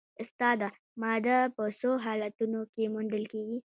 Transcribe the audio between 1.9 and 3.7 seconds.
حالتونو کې موندل کیږي